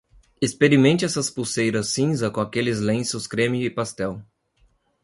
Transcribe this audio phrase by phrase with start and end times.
[0.41, 4.19] Experimente essas pulseiras cinza com aqueles lenços creme e pastel.